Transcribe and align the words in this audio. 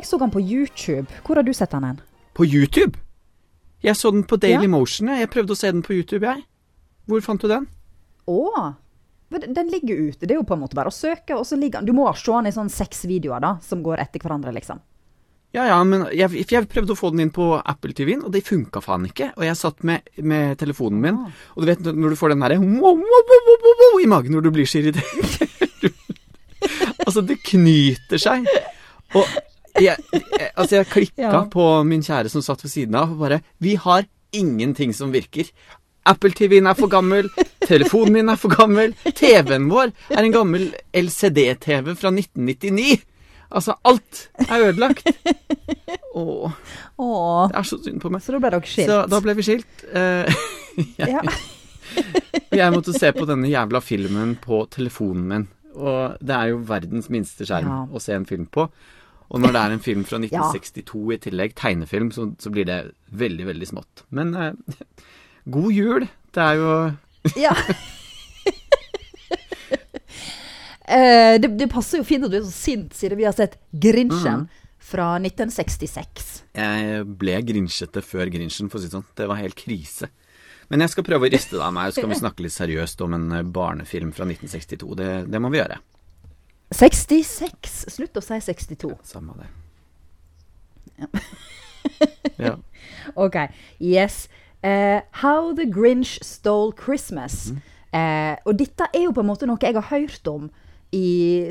jeg 0.00 0.08
så 0.08 0.18
den 0.20 0.32
på 0.34 0.40
YouTube. 0.42 1.06
Hvor 1.26 1.38
har 1.40 1.46
du 1.46 1.52
sett 1.56 1.70
den 1.76 1.86
hen? 1.86 2.00
På 2.36 2.44
YouTube? 2.46 2.98
Jeg 3.84 3.96
så 3.96 4.10
den 4.12 4.24
på 4.28 4.36
Daily 4.40 4.66
Ja. 4.68 4.72
Motion. 4.74 5.08
Jeg. 5.08 5.30
prøvde 5.32 5.54
å 5.54 5.56
se 5.58 5.70
den 5.72 5.82
på 5.86 5.94
YouTube, 5.96 6.24
jeg. 6.26 6.44
Hvor 7.08 7.20
fant 7.24 7.40
du 7.40 7.48
den? 7.48 7.66
Å! 8.28 8.74
Den 9.30 9.68
ligger 9.70 9.94
ute. 10.10 10.26
Det 10.26 10.32
er 10.34 10.40
jo 10.40 10.46
på 10.46 10.56
en 10.56 10.60
måte 10.64 10.74
bare 10.74 10.90
å 10.90 10.94
søke, 10.94 11.36
og 11.38 11.44
så 11.46 11.56
ligger 11.56 11.80
den 11.80 11.86
Du 11.86 11.92
må 11.94 12.08
se 12.18 12.32
den 12.32 12.46
i 12.50 12.52
sånn 12.54 12.68
seks 12.70 13.04
videoer, 13.06 13.40
da, 13.40 13.52
som 13.62 13.82
går 13.82 14.02
etter 14.02 14.20
hverandre, 14.20 14.52
liksom. 14.56 14.80
Ja, 15.54 15.64
ja, 15.66 15.76
men 15.82 16.04
jeg, 16.14 16.44
jeg 16.46 16.68
prøvde 16.70 16.94
å 16.94 16.98
få 16.98 17.10
den 17.10 17.24
inn 17.24 17.30
på 17.34 17.46
Apple 17.58 17.94
TV-en, 17.96 18.20
og 18.26 18.30
det 18.34 18.44
funka 18.46 18.82
faen 18.84 19.06
ikke. 19.08 19.32
Og 19.36 19.42
jeg 19.46 19.56
satt 19.58 19.82
med, 19.86 20.06
med 20.22 20.58
telefonen 20.60 21.00
min, 21.02 21.16
Ah. 21.26 21.30
og 21.56 21.62
du 21.64 21.66
vet 21.70 21.80
når 21.90 22.14
du 22.14 22.18
får 22.20 22.34
den 22.36 22.78
wow, 22.78 23.00
i 24.02 24.06
magen 24.06 24.32
når 24.36 24.42
du 24.46 24.50
blir 24.54 24.66
så 24.70 24.78
irritert 24.78 25.40
Altså, 27.06 27.22
det 27.26 27.40
knyter 27.42 28.20
seg. 28.20 28.46
Og 29.18 29.26
jeg, 29.78 29.96
jeg, 30.12 30.50
altså, 30.56 30.76
jeg 30.80 30.86
klikka 30.90 31.22
Ja. 31.32 31.42
på 31.52 31.66
min 31.86 32.02
kjære 32.02 32.30
som 32.32 32.42
satt 32.42 32.62
ved 32.64 32.70
siden 32.72 32.94
av, 32.98 33.12
og 33.12 33.18
bare 33.22 33.40
Vi 33.60 33.74
har 33.76 34.06
ingenting 34.32 34.92
som 34.94 35.12
virker. 35.12 35.50
Apple 36.06 36.30
TV-en 36.32 36.66
er 36.66 36.74
for 36.74 36.88
gammel, 36.88 37.28
telefonen 37.68 38.12
min 38.12 38.28
er 38.32 38.36
for 38.40 38.48
gammel, 38.54 38.94
TV-en 39.14 39.68
vår 39.70 39.92
er 40.10 40.24
en 40.24 40.32
gammel 40.32 40.70
LCD-TV 40.96 41.94
fra 41.94 42.10
1999. 42.14 43.02
Altså, 43.50 43.74
alt 43.84 44.28
er 44.46 44.68
ødelagt. 44.70 45.06
Åh, 46.14 46.52
Åh. 46.98 47.48
det 47.50 47.56
er 47.58 47.66
så 47.66 47.78
synd 47.82 48.00
på 48.02 48.10
meg. 48.10 48.22
Så 48.22 48.32
da 48.34 48.38
ble 48.42 48.50
dere 48.54 48.66
skilt. 48.70 48.90
Så 48.90 48.98
da 49.10 49.20
ble 49.24 49.34
vi 49.38 49.42
skilt. 49.46 49.84
Eh, 49.92 50.42
ja. 51.10 51.22
jeg 52.60 52.72
måtte 52.74 52.94
se 52.96 53.10
på 53.16 53.26
denne 53.28 53.50
jævla 53.50 53.80
filmen 53.82 54.36
på 54.42 54.62
telefonen 54.70 55.26
min. 55.32 55.48
Og 55.74 56.16
det 56.22 56.34
er 56.36 56.52
jo 56.52 56.62
verdens 56.66 57.10
minste 57.12 57.46
skjerm 57.46 57.68
Ja. 57.70 57.80
å 57.90 58.02
se 58.02 58.14
en 58.16 58.26
film 58.28 58.46
på. 58.50 58.68
Og 59.30 59.42
når 59.42 59.54
det 59.54 59.60
er 59.62 59.74
en 59.76 59.84
film 59.84 60.02
fra 60.06 60.18
1962 60.18 61.02
i 61.14 61.20
tillegg, 61.26 61.54
tegnefilm, 61.58 62.10
så, 62.14 62.26
så 62.42 62.50
blir 62.50 62.66
det 62.66 62.80
veldig, 63.14 63.46
veldig 63.52 63.68
smått. 63.70 64.04
Men 64.10 64.34
eh, 64.34 64.76
god 65.54 65.72
jul. 65.76 66.08
Det 66.34 66.44
er 66.46 66.60
jo 66.60 66.74
ja. 67.38 67.54
Eh, 70.90 71.36
det, 71.38 71.52
det 71.54 71.68
passer 71.70 72.00
jo 72.00 72.06
fint 72.06 72.24
at 72.26 72.32
du 72.32 72.40
er 72.40 72.42
så 72.42 72.50
sint, 72.50 72.94
siden 72.98 73.20
vi 73.20 73.22
har 73.22 73.34
sett 73.36 73.52
Grinchen 73.70 74.48
fra 74.82 75.12
1966. 75.20 76.30
Jeg 76.58 77.04
ble 77.20 77.36
grinsjete 77.46 78.02
før 78.02 78.32
Grinchen, 78.32 78.66
for 78.72 78.80
å 78.80 78.82
si 78.82 78.88
det 78.88 78.96
sånn. 78.96 79.06
Det 79.14 79.28
var 79.30 79.38
helt 79.38 79.54
krise. 79.54 80.08
Men 80.70 80.82
jeg 80.82 80.92
skal 80.96 81.06
prøve 81.06 81.28
å 81.28 81.30
riste 81.30 81.54
det 81.54 81.62
av 81.62 81.76
meg, 81.76 81.92
og 81.92 81.94
så 81.94 82.02
kan 82.02 82.10
vi 82.10 82.18
snakke 82.24 82.46
litt 82.46 82.56
seriøst 82.56 83.06
om 83.06 83.14
en 83.20 83.28
eh, 83.38 83.46
barnefilm 83.46 84.10
fra 84.16 84.26
1962. 84.26 84.90
Det, 84.98 85.10
det 85.30 85.42
må 85.42 85.52
vi 85.54 85.60
gjøre. 85.62 85.78
66. 86.70 87.84
Slutt 87.90 88.16
å 88.16 88.22
si 88.24 88.38
62. 88.40 88.92
Samme 89.06 89.34
det. 89.40 89.48
Ja. 92.38 92.56
Ok, 93.16 93.36
yes. 93.80 94.26
Uh, 94.62 95.00
How 95.22 95.54
the 95.56 95.64
Grinch 95.66 96.18
Stole 96.26 96.72
Christmas. 96.76 97.50
Eh, 97.90 98.36
og 98.46 98.58
dette 98.60 98.86
er 98.94 99.06
jo 99.06 99.12
på 99.16 99.22
en 99.24 99.30
måte 99.30 99.48
noe 99.48 99.58
jeg 99.62 99.74
har 99.74 99.86
hørt 99.88 100.28
om 100.30 100.44
i 100.94 101.48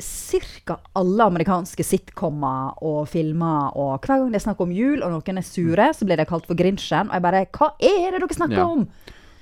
ca. 0.68 0.78
alle 1.00 1.26
amerikanske 1.32 1.84
sitcomer 1.84 2.78
og 2.86 3.08
filmer. 3.12 3.74
Og 3.76 3.98
hver 4.06 4.22
gang 4.22 4.30
det 4.32 4.40
er 4.42 4.46
snakk 4.46 4.62
om 4.64 4.72
jul, 4.76 5.02
og 5.04 5.12
noen 5.16 5.42
er 5.42 5.48
sure, 5.48 5.90
så 5.96 6.08
blir 6.08 6.20
det 6.22 6.28
kalt 6.30 6.48
for 6.48 6.60
Grinchen. 6.60 7.10
Og 7.10 7.18
jeg 7.18 7.26
bare 7.26 7.46
Hva 7.56 7.72
er 7.80 8.12
det 8.14 8.22
dere 8.22 8.38
snakker 8.38 8.62
Ja. 8.62 8.68
om? 8.68 8.86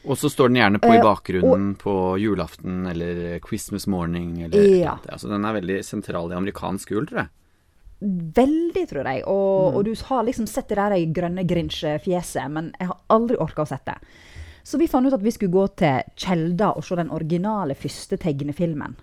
Og 0.07 0.17
så 0.17 0.29
står 0.31 0.49
den 0.51 0.61
gjerne 0.61 0.79
på 0.79 0.91
i 0.93 0.97
Eh, 0.97 1.03
bakgrunnen 1.03 1.75
på 1.77 1.93
julaften 2.21 2.85
eller 2.87 3.39
Christmas 3.43 3.87
morning 3.87 4.41
eller 4.43 4.57
eller 4.57 4.77
Ja. 4.77 4.91
annet. 4.91 5.09
Altså, 5.13 5.27
den 5.29 5.45
er 5.45 5.53
veldig 5.53 5.83
sentral 5.85 6.31
i 6.31 6.35
amerikansk 6.35 6.91
jul, 6.91 7.05
tror 7.07 7.25
jeg. 7.25 7.29
Veldig, 8.01 8.89
tror 8.89 9.07
jeg. 9.09 9.23
Og, 9.25 9.75
og 9.75 9.85
du 9.85 9.93
har 10.05 10.23
liksom 10.23 10.47
sett 10.47 10.69
det 10.69 10.77
der 10.77 10.93
i 10.93 11.05
grønne 11.11 11.43
Grinch-fjeset, 11.47 12.49
men 12.51 12.71
jeg 12.79 12.87
har 12.87 12.97
aldri 13.09 13.37
orka 13.41 13.63
å 13.63 13.67
sette 13.67 13.95
det. 13.97 14.17
Så 14.63 14.77
vi 14.77 14.87
fant 14.87 15.07
ut 15.07 15.13
at 15.15 15.23
vi 15.23 15.31
skulle 15.31 15.53
gå 15.53 15.65
til 15.79 16.03
Kjelda 16.19 16.73
og 16.75 16.83
se 16.83 16.97
den 16.99 17.09
originale 17.09 17.73
første 17.75 18.17
tegnefilmen. 18.19 18.97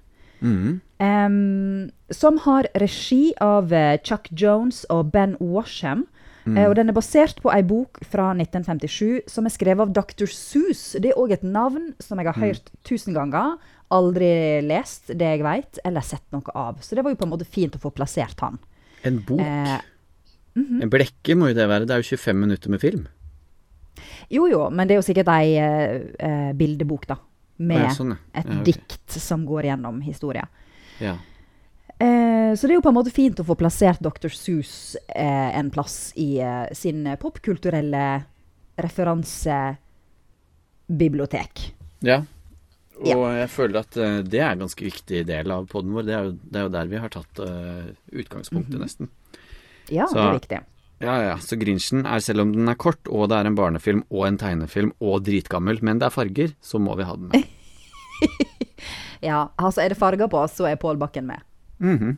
Mm. 0.45 0.81
Um, 1.01 1.91
som 2.13 2.37
har 2.45 2.69
regi 2.77 3.33
av 3.41 3.73
eh, 3.73 3.97
Chuck 4.05 4.29
Jones 4.31 4.85
og 4.93 5.11
Ben 5.15 5.37
Washam. 5.41 6.05
Eh, 6.47 6.66
og 6.69 6.75
den 6.77 6.91
er 6.93 6.97
basert 6.97 7.38
på 7.41 7.49
ei 7.55 7.62
bok 7.65 8.03
fra 8.05 8.32
1957 8.37 9.31
som 9.32 9.47
er 9.49 9.55
skrevet 9.55 9.81
av 9.87 9.93
Dr. 9.97 10.27
Seuss. 10.28 10.93
Det 11.00 11.12
er 11.15 11.21
òg 11.21 11.32
et 11.32 11.43
navn 11.47 11.94
som 12.05 12.21
jeg 12.21 12.28
har 12.28 12.37
hørt 12.41 12.69
tusen 12.84 13.16
ganger. 13.16 13.56
Aldri 13.94 14.60
lest 14.66 15.09
det 15.12 15.25
jeg 15.37 15.44
veit, 15.44 15.78
eller 15.84 16.05
sett 16.05 16.25
noe 16.34 16.53
av. 16.55 16.81
Så 16.84 16.97
det 16.97 17.05
var 17.05 17.15
jo 17.15 17.21
på 17.21 17.25
en 17.28 17.32
måte 17.32 17.49
fint 17.49 17.77
å 17.77 17.81
få 17.81 17.93
plassert 17.97 18.41
han. 18.44 18.59
En 19.05 19.21
bok. 19.25 19.41
Eh, 19.41 19.81
En 20.55 20.91
blekke 20.91 21.34
må 21.34 21.49
jo 21.50 21.55
det 21.56 21.65
være. 21.66 21.87
Det 21.88 21.97
er 21.97 22.03
jo 22.05 22.16
25 22.16 22.37
minutter 22.38 22.71
med 22.71 22.81
film. 22.81 23.06
jo 24.31 24.47
jo, 24.47 24.71
men 24.71 24.87
det 24.88 24.94
er 24.94 25.00
jo 25.00 25.06
sikkert 25.06 25.28
ei 25.32 25.56
eh, 25.59 26.03
eh, 26.19 26.53
bildebok, 26.55 27.06
da. 27.11 27.16
Med 27.59 27.84
ja, 27.84 27.91
sånn, 27.94 28.11
ja. 28.15 28.19
et 28.41 28.47
Ja, 28.50 28.56
ok. 28.59 28.65
dikt 28.66 29.16
som 29.22 29.44
går 29.47 29.69
gjennom 29.71 30.00
historia. 30.03 30.47
Ja. 31.00 31.16
Eh, 32.03 32.53
så 32.56 32.66
det 32.66 32.72
er 32.75 32.78
jo 32.81 32.84
på 32.84 32.88
en 32.91 32.97
måte 32.99 33.12
fint 33.15 33.38
å 33.41 33.44
få 33.47 33.55
plassert 33.59 34.00
Dr. 34.03 34.28
Seuss 34.34 34.97
eh, 35.15 35.50
en 35.59 35.71
plass 35.71 36.12
i 36.21 36.38
eh, 36.43 36.66
sin 36.75 37.06
popkulturelle 37.21 38.25
referansebibliotek. 38.77 41.75
ja. 42.00 42.22
Og 42.94 43.09
Ja. 43.10 43.16
jeg 43.41 43.49
føler 43.50 43.81
at 43.81 43.97
eh, 43.99 44.21
det 44.22 44.38
er 44.38 44.53
en 44.53 44.60
ganske 44.62 44.84
viktig 44.87 45.25
del 45.27 45.50
av 45.50 45.65
poden 45.66 45.91
vår. 45.97 46.05
Det 46.06 46.12
er, 46.15 46.22
jo, 46.28 46.32
det 46.47 46.56
er 46.60 46.62
jo 46.62 46.69
der 46.77 46.87
vi 46.93 47.00
har 47.03 47.10
tatt 47.10 47.41
uh, 47.43 47.88
utgangspunktet, 48.15 48.78
nesten. 48.78 49.09
Ja, 49.91 50.06
Så- 50.06 50.15
det 50.15 50.22
er 50.22 50.37
viktig. 50.38 50.61
Ja, 51.03 51.15
ja. 51.25 51.32
Så 51.43 51.59
Grinchen 51.59 52.05
er, 52.06 52.21
selv 52.22 52.44
om 52.44 52.53
den 52.55 52.69
er 52.71 52.76
kort, 52.78 53.03
og 53.11 53.26
det 53.32 53.37
er 53.41 53.47
en 53.50 53.56
barnefilm 53.59 54.05
og 54.15 54.28
en 54.28 54.38
tegnefilm 54.38 54.93
og 55.03 55.25
dritgammel, 55.26 55.82
men 55.82 55.99
det 55.99 56.06
er 56.06 56.15
farger, 56.15 56.55
så 56.62 56.78
må 56.78 56.94
vi 56.97 57.03
ha 57.11 57.16
den 57.19 57.28
med. 57.34 57.43
Ja, 59.25 59.49
altså 59.59 59.81
Er 59.82 59.88
det 59.91 59.99
farger 59.99 60.28
på, 60.31 60.44
så 60.53 60.66
er 60.71 60.76
Pål 60.76 60.97
Bakken 61.00 61.25
med. 61.26 61.41
Mhm. 61.81 62.17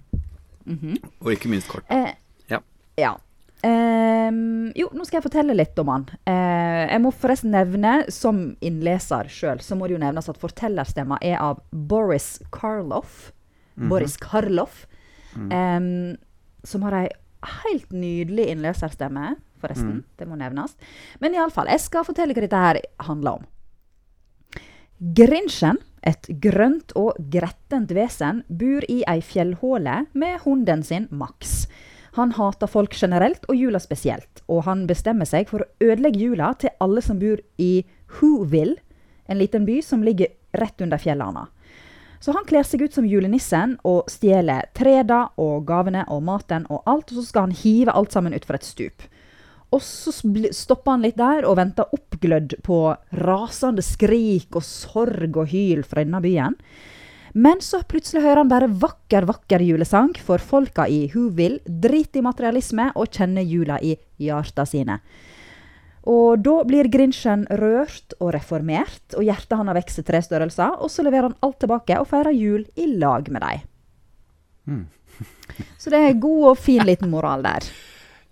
Og 1.23 1.31
ikke 1.33 1.49
minst 1.49 1.69
kort. 1.69 1.85
Eh, 1.91 2.13
Ja. 2.51 2.59
ja. 2.99 3.15
Eh, 3.63 4.31
jo, 4.77 4.89
nå 4.93 5.05
skal 5.07 5.21
jeg 5.21 5.27
fortelle 5.31 5.55
litt 5.57 5.79
om 5.79 5.89
han. 5.89 6.05
Eh, 6.27 6.87
jeg 6.93 7.01
må 7.03 7.13
forresten 7.15 7.51
nevne, 7.55 8.11
som 8.13 8.57
innleser 8.61 9.31
sjøl, 9.33 9.59
så 9.63 9.77
må 9.79 9.87
det 9.89 9.97
jo 9.97 10.03
nevnes 10.03 10.29
at 10.29 10.39
fortellerstemma 10.39 11.19
er 11.23 11.39
av 11.41 11.61
Boris 11.73 12.41
Karloff. 12.53 13.33
Boris 13.77 14.17
Karloff. 14.17 14.87
Ehm, 15.37 16.17
som 16.65 16.83
har 16.83 16.93
ei 16.95 17.09
helt 17.43 17.91
nydelig 17.93 18.47
innleserstemme, 18.55 19.37
forresten. 19.61 20.05
Det 20.19 20.27
må 20.27 20.37
nevnes. 20.37 20.75
Men 21.21 21.35
iallfall, 21.35 21.67
jeg 21.69 21.81
skal 21.81 22.05
fortelle 22.05 22.33
hva 22.35 22.41
dette 22.41 22.57
her 22.57 22.81
handler 23.05 23.33
om. 23.41 23.47
Grinchen, 25.15 25.79
et 26.07 26.29
grønt 26.43 26.95
og 26.99 27.19
grettent 27.33 27.93
vesen, 27.97 28.45
bor 28.49 28.87
i 28.89 29.03
ei 29.11 29.21
fjellhåle 29.25 30.05
med 30.15 30.41
hunden 30.45 30.85
sin 30.87 31.09
Max. 31.11 31.67
Han 32.17 32.33
hater 32.39 32.71
folk 32.71 32.95
generelt, 32.97 33.45
og 33.51 33.59
jula 33.59 33.81
spesielt. 33.83 34.41
Og 34.49 34.65
han 34.65 34.87
bestemmer 34.89 35.29
seg 35.29 35.51
for 35.51 35.65
å 35.65 35.71
ødelegge 35.85 36.23
jula 36.23 36.55
til 36.57 36.73
alle 36.81 37.03
som 37.05 37.19
bor 37.21 37.43
i 37.61 37.85
Whoville, 38.17 38.79
en 39.27 39.41
liten 39.41 39.67
by 39.67 39.81
som 39.83 40.05
ligger 40.07 40.31
rett 40.57 40.81
under 40.81 41.03
fjellene. 41.03 41.49
Så 42.23 42.33
han 42.33 42.47
kler 42.49 42.65
seg 42.65 42.87
ut 42.87 42.95
som 42.97 43.05
julenissen 43.05 43.75
og 43.85 44.09
stjeler 44.11 44.71
treda 44.75 45.27
og 45.43 45.67
gavene 45.69 46.07
og 46.09 46.23
maten 46.25 46.65
og 46.73 46.87
alt, 46.89 47.11
og 47.11 47.21
så 47.21 47.27
skal 47.27 47.49
han 47.49 47.59
hive 47.59 47.93
alt 47.93 48.15
sammen 48.15 48.35
utfor 48.37 48.57
et 48.57 48.67
stup. 48.67 49.05
Og 49.75 49.83
så 49.83 50.13
stoppa 50.55 50.95
han 50.95 51.03
litt 51.03 51.19
der 51.19 51.47
og 51.49 51.57
venter 51.59 51.91
oppglødd 51.93 52.59
på 52.67 52.81
rasende 53.27 53.83
skrik 53.85 54.55
og 54.57 54.65
sorg 54.65 55.37
og 55.37 55.51
hyl 55.51 55.83
fra 55.87 56.05
denne 56.05 56.23
byen. 56.23 56.55
Men 57.37 57.61
så 57.61 57.83
plutselig 57.85 58.23
hører 58.25 58.41
han 58.41 58.51
bare 58.51 58.71
vakker, 58.81 59.27
vakker 59.29 59.61
julesang, 59.61 60.15
for 60.17 60.41
folka 60.41 60.87
i 60.89 61.03
Whoville 61.13 61.61
driter 61.67 62.23
i 62.23 62.25
materialisme 62.25 62.87
og 62.97 63.11
kjenner 63.13 63.45
jula 63.45 63.77
i 63.85 63.93
hjarta 64.23 64.65
sine. 64.65 65.03
Og 66.07 66.39
da 66.47 66.61
blir 66.65 66.89
Grinchen 66.89 67.43
rørt 67.61 68.15
og 68.21 68.31
reformert, 68.37 69.03
og 69.19 69.27
hjertet 69.27 69.59
han 69.59 69.69
har 69.69 69.77
vokst 69.77 70.05
tre 70.07 70.23
størrelser, 70.23 70.79
og 70.79 70.89
så 70.93 71.03
leverer 71.05 71.29
han 71.29 71.41
alt 71.43 71.59
tilbake 71.61 71.99
og 72.01 72.09
feirer 72.13 72.37
jul 72.37 72.63
i 72.79 72.87
lag 72.95 73.29
med 73.35 73.43
dem. 73.43 73.67
Så 75.77 75.93
det 75.93 76.01
er 76.07 76.23
god 76.23 76.53
og 76.53 76.59
fin 76.63 76.85
liten 76.87 77.11
moral 77.11 77.45
der. 77.45 77.67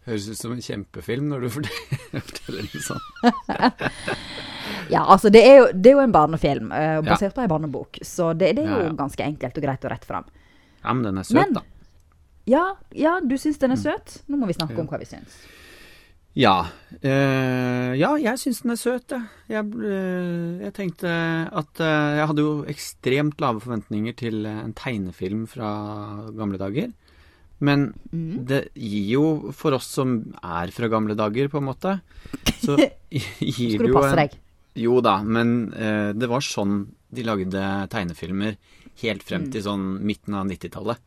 Høres 0.05 0.27
ut 0.29 0.37
som 0.37 0.53
en 0.53 0.61
kjempefilm 0.65 1.31
når 1.33 1.47
du 1.47 1.49
forteller, 1.57 2.67
det 2.73 2.83
sånn. 2.85 3.05
Ja, 4.93 5.01
altså 5.09 5.31
det 5.33 5.41
er 5.45 5.55
jo, 5.59 5.67
det 5.73 5.91
er 5.91 5.97
jo 5.97 6.03
en 6.05 6.13
barnefilm, 6.13 6.71
Ja. 6.73 7.01
basert 7.05 7.35
på 7.37 7.41
en 7.45 7.49
barnebok, 7.49 7.99
så 8.05 8.33
det, 8.37 8.51
det 8.59 8.65
er 8.65 8.69
jo 8.71 8.79
Ja, 8.83 8.89
ja. 8.91 8.95
ganske 8.99 9.25
enkelt 9.25 9.57
og 9.61 9.65
greit 9.65 9.85
og 9.85 9.93
rett 9.95 10.05
fram. 10.09 10.27
Ja, 10.85 10.93
men 10.93 11.03
den 11.07 11.19
er 11.19 11.25
søt, 11.25 11.35
Men- 11.41 11.55
da. 11.57 11.63
Ja, 12.47 12.65
ja, 12.93 13.21
du 13.25 13.37
syns 13.41 13.57
den 13.59 13.73
er 13.73 13.81
søt? 13.81 14.19
Nå 14.29 14.37
må 14.37 14.47
vi 14.47 14.53
snakke 14.53 14.77
om 14.79 14.87
hva 14.91 14.99
vi 15.01 15.07
syns. 15.09 15.39
Ja. 16.37 16.67
Uh, 17.01 17.95
ja, 17.97 18.11
jeg 18.21 18.37
syns 18.43 18.61
den 18.65 18.75
er 18.75 18.77
søt, 18.81 19.15
jeg. 19.49 19.65
Eh, 19.65 20.65
jeg 20.67 20.73
tenkte 20.77 21.09
at 21.09 21.81
uh, 21.81 22.17
Jeg 22.19 22.27
hadde 22.27 22.43
jo 22.45 22.65
ekstremt 22.69 23.41
lave 23.41 23.63
forventninger 23.65 24.17
til 24.19 24.45
en 24.51 24.75
tegnefilm 24.77 25.47
fra 25.49 25.71
gamle 26.37 26.59
dager. 26.61 26.93
Men 27.61 27.93
Mm. 28.13 28.45
det 28.47 28.69
gir 28.75 29.09
jo, 29.15 29.53
for 29.53 29.73
oss 29.75 29.87
som 29.87 30.35
er 30.43 30.71
fra 30.75 30.89
gamle 30.89 31.15
dager, 31.15 31.49
på 31.49 31.59
en 31.59 31.69
måte, 31.69 32.01
så 32.61 32.77
gir 33.11 33.79
det 33.79 33.87
du 33.87 33.93
jo 33.93 34.03
en? 34.03 34.29
Jo 34.75 35.01
da, 35.01 35.23
men 35.23 35.73
eh, 35.73 36.13
det 36.13 36.27
var 36.29 36.41
sånn 36.43 36.89
de 37.15 37.23
lagde 37.23 37.63
tegnefilmer 37.91 38.57
helt 39.03 39.23
frem 39.23 39.47
til 39.51 39.63
sånn 39.63 40.01
midten 40.03 40.35
av 40.35 40.47
90-tallet. 40.51 40.99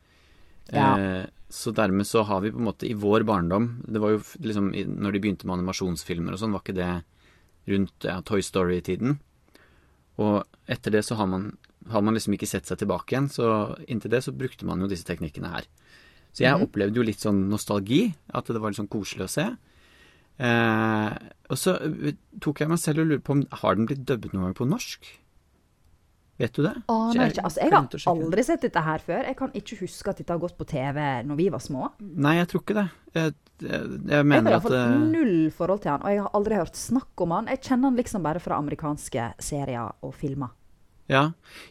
Mm. 0.72 0.76
Ja. 0.76 0.88
Eh, 1.00 1.26
så 1.50 1.72
dermed 1.76 2.08
så 2.08 2.24
har 2.28 2.42
vi 2.44 2.52
på 2.52 2.60
en 2.60 2.68
måte 2.68 2.88
i 2.88 2.92
vår 2.94 3.24
barndom 3.24 3.82
Det 3.88 4.02
var 4.04 4.10
jo 4.12 4.18
liksom 4.44 4.66
Når 4.76 5.14
de 5.16 5.20
begynte 5.24 5.48
med 5.48 5.62
animasjonsfilmer 5.62 6.36
og 6.36 6.42
sånn, 6.42 6.52
var 6.52 6.60
ikke 6.60 6.76
det 6.76 6.90
rundt 7.72 8.04
ja, 8.04 8.18
Toy 8.28 8.42
Story-tiden? 8.44 9.20
Og 10.20 10.44
etter 10.68 10.92
det 10.92 11.06
så 11.08 11.16
har 11.16 11.28
man, 11.32 11.58
har 11.92 12.02
man 12.04 12.16
liksom 12.18 12.34
ikke 12.36 12.50
sett 12.50 12.68
seg 12.68 12.80
tilbake 12.82 13.14
igjen, 13.16 13.30
så 13.32 13.78
inntil 13.88 14.12
det 14.12 14.24
så 14.26 14.34
brukte 14.36 14.66
man 14.68 14.82
jo 14.84 14.90
disse 14.92 15.08
teknikkene 15.08 15.52
her. 15.54 15.68
Så 16.38 16.44
jeg 16.46 16.54
mm. 16.54 16.68
opplevde 16.68 17.00
jo 17.00 17.06
litt 17.06 17.24
sånn 17.24 17.48
nostalgi, 17.50 18.04
at 18.38 18.50
det 18.54 18.60
var 18.62 18.70
litt 18.70 18.78
sånn 18.78 18.92
koselig 18.94 19.26
å 19.26 19.32
se. 19.34 19.46
Eh, 20.38 21.14
og 21.50 21.58
så 21.58 21.80
eh, 21.82 22.18
tok 22.44 22.62
jeg 22.62 22.70
meg 22.70 22.82
selv 22.82 23.02
og 23.02 23.10
lurte 23.10 23.26
på 23.26 23.34
om 23.34 23.48
har 23.64 23.80
den 23.80 23.88
blitt 23.90 24.04
dubbet 24.06 24.36
noen 24.36 24.52
gang 24.52 24.60
på 24.60 24.68
norsk? 24.70 25.10
Vet 26.38 26.54
du 26.54 26.62
det? 26.62 26.76
Aner 26.94 27.32
ikke. 27.32 27.42
Altså, 27.48 27.64
jeg 27.64 27.74
har 27.74 28.12
aldri 28.12 28.44
sett 28.46 28.68
dette 28.68 28.84
her 28.86 29.02
før. 29.02 29.24
Jeg 29.26 29.38
kan 29.40 29.56
ikke 29.58 29.80
huske 29.80 30.14
at 30.14 30.22
dette 30.22 30.36
har 30.36 30.44
gått 30.44 30.54
på 30.60 30.68
TV 30.70 31.00
når 31.26 31.40
vi 31.40 31.48
var 31.56 31.64
små. 31.64 31.90
Nei, 31.98 32.36
jeg 32.38 32.52
tror 32.52 32.62
ikke 32.62 32.78
det. 32.78 32.86
Jeg, 33.18 33.34
jeg, 33.64 33.72
jeg 33.72 33.98
Jeg 34.12 34.20
har 34.20 34.30
mener 34.36 34.60
at 34.60 34.70
eh, 34.70 34.94
null 35.16 35.36
forhold 35.58 35.82
til 35.82 35.96
han, 35.96 36.06
og 36.06 36.14
jeg 36.14 36.22
har 36.22 36.38
aldri 36.38 36.62
hørt 36.62 36.78
snakk 36.78 37.26
om 37.26 37.34
han. 37.34 37.50
Jeg 37.56 37.64
kjenner 37.66 37.90
han 37.90 37.98
liksom 37.98 38.30
bare 38.30 38.44
fra 38.46 38.62
amerikanske 38.62 39.32
serier 39.42 39.98
og 40.06 40.14
filmer. 40.22 40.54
Ja. 41.10 41.24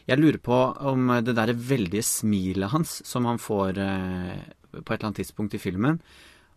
Jeg 0.09 0.19
lurer 0.19 0.41
på 0.43 0.59
om 0.91 1.11
det 1.23 1.37
derre 1.37 1.55
veldige 1.55 2.03
smilet 2.03 2.73
hans 2.73 2.99
som 3.07 3.29
han 3.29 3.39
får 3.39 3.79
eh, 3.79 4.39
på 4.71 4.79
et 4.83 4.97
eller 4.97 5.05
annet 5.11 5.21
tidspunkt 5.23 5.53
i 5.57 5.61
filmen, 5.61 6.01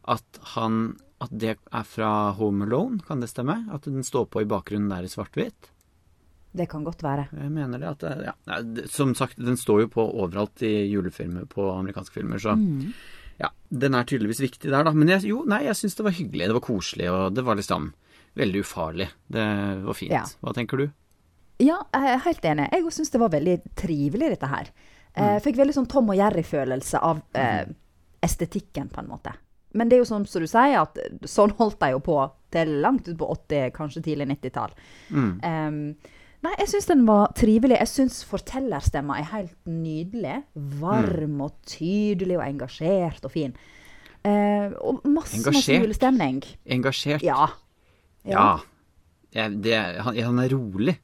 at 0.08 0.40
han 0.56 0.96
At 1.20 1.28
det 1.36 1.58
er 1.70 1.82
fra 1.84 2.32
Home 2.32 2.64
Alone, 2.64 2.98
kan 3.04 3.20
det 3.20 3.28
stemme? 3.28 3.66
At 3.70 3.82
den 3.84 4.00
står 4.02 4.24
på 4.32 4.40
i 4.40 4.46
bakgrunnen 4.48 4.88
der 4.88 5.04
i 5.04 5.08
svart-hvitt? 5.12 5.66
Det 6.56 6.64
kan 6.70 6.82
godt 6.82 7.02
være. 7.04 7.26
Jeg 7.36 7.50
mener 7.52 7.78
det 7.78 7.90
at 7.90 8.24
ja. 8.24 8.32
Som 8.88 9.12
sagt, 9.14 9.36
den 9.36 9.58
står 9.60 9.82
jo 9.82 9.88
på 9.92 10.06
overalt 10.16 10.62
i 10.64 10.88
julefilmer 10.88 11.44
på 11.46 11.66
amerikanske 11.74 12.14
filmer, 12.14 12.38
så 12.40 12.56
Mm. 12.56 12.94
ja. 13.38 13.50
Den 13.70 13.94
er 13.94 14.04
tydeligvis 14.08 14.40
viktig 14.40 14.70
der, 14.70 14.82
da. 14.82 14.92
Men 14.92 15.08
jeg, 15.08 15.28
jo, 15.28 15.44
nei, 15.44 15.64
jeg 15.66 15.76
syns 15.76 15.94
det 15.94 16.04
var 16.08 16.16
hyggelig, 16.16 16.46
det 16.48 16.56
var 16.56 16.64
koselig, 16.64 17.10
og 17.12 17.34
det 17.34 17.44
var 17.44 17.56
liksom 17.60 17.92
veldig 18.36 18.60
ufarlig. 18.64 19.08
Det 19.28 19.46
var 19.84 19.94
fint. 19.94 20.10
Ja. 20.16 20.24
Hva 20.40 20.54
tenker 20.56 20.78
du? 20.78 20.90
Ja, 21.60 21.82
jeg 21.92 22.14
er 22.14 22.24
helt 22.24 22.44
enig. 22.48 22.70
Jeg 22.72 22.92
syns 22.96 23.10
det 23.12 23.20
var 23.20 23.28
veldig 23.28 23.58
trivelig, 23.76 24.30
dette 24.38 24.48
her. 24.48 24.72
Mm. 25.14 25.36
Eh, 25.36 25.38
fikk 25.44 25.56
veldig 25.60 25.74
sånn 25.76 25.86
Tom 25.92 26.08
og 26.08 26.16
Jerry-følelse 26.16 26.96
av 27.02 27.20
eh, 27.34 27.66
estetikken, 28.22 28.88
på 28.92 29.00
en 29.02 29.08
måte. 29.10 29.32
Men 29.72 29.88
det 29.88 29.96
er 29.96 30.02
jo 30.02 30.08
sånn 30.08 30.24
som 30.26 30.42
du 30.42 30.48
sier, 30.50 30.80
at 30.82 30.98
sånn 31.30 31.52
holdt 31.58 31.78
de 31.80 31.92
jo 31.92 32.00
på 32.02 32.16
til 32.50 32.72
langt 32.82 33.06
ut 33.06 33.18
på 33.20 33.28
80-, 33.36 33.68
kanskje 33.76 34.02
tidlig 34.02 34.26
90-tall. 34.32 34.72
Mm. 35.14 35.28
Um, 35.46 35.76
nei, 36.42 36.54
jeg 36.58 36.72
syns 36.72 36.88
den 36.90 37.04
var 37.06 37.30
trivelig. 37.38 37.76
Jeg 37.78 37.90
syns 37.92 38.16
fortellerstemma 38.26 39.20
er 39.20 39.28
helt 39.30 39.54
nydelig. 39.70 40.40
Varm 40.82 41.36
Mm. 41.36 41.44
og 41.46 41.54
tydelig 41.70 42.38
og 42.40 42.42
engasjert 42.48 43.24
og 43.24 43.30
fin. 43.36 43.54
Uh, 44.26 44.74
og 44.82 45.04
masse, 45.06 45.38
masse 45.38 45.46
Engasjert? 45.46 45.84
julestemning. 45.84 46.42
Engasjert? 46.66 47.22
Ja. 47.22 47.46
Ja. 48.26 48.58
ja. 49.32 49.48
det, 49.48 49.78
han, 50.02 50.18
han 50.18 50.38
er 50.42 50.50
rolig, 50.52 50.98